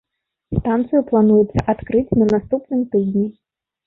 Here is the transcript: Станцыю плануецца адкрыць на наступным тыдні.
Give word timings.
Станцыю 0.59 1.01
плануецца 1.11 1.59
адкрыць 1.73 2.15
на 2.21 2.25
наступным 2.33 2.81
тыдні. 2.97 3.27